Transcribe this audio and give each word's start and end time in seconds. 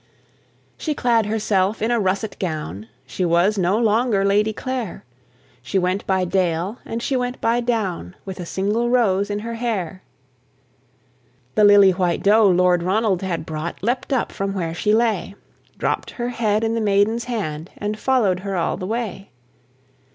She 0.79 0.95
clad 0.95 1.27
herself 1.27 1.79
in 1.79 1.91
a 1.91 1.99
russet 1.99 2.37
gown, 2.39 2.87
She 3.05 3.23
was 3.23 3.59
no 3.59 3.77
longer 3.77 4.25
Lady 4.25 4.51
Clare: 4.51 5.05
She 5.61 5.77
went 5.77 6.07
by 6.07 6.25
dale, 6.25 6.79
and 6.85 7.03
she 7.03 7.15
went 7.15 7.39
by 7.39 7.59
down, 7.59 8.15
With 8.25 8.39
a 8.39 8.45
single 8.47 8.89
rose 8.89 9.29
in 9.29 9.37
her 9.37 9.53
hair. 9.53 10.01
The 11.53 11.65
lily 11.65 11.91
white 11.91 12.23
doe 12.23 12.47
Lord 12.47 12.81
Ronald 12.81 13.21
had 13.21 13.45
brought 13.45 13.83
Leapt 13.83 14.11
up 14.11 14.31
from 14.31 14.53
where 14.55 14.73
she 14.73 14.91
lay, 14.91 15.35
Dropt 15.77 16.09
her 16.09 16.29
head 16.29 16.63
in 16.63 16.73
the 16.73 16.81
maiden's 16.81 17.25
hand, 17.25 17.69
And 17.77 17.99
follow'd 17.99 18.39
her 18.39 18.55
all 18.57 18.77
the 18.77 18.87
way. 18.87 19.29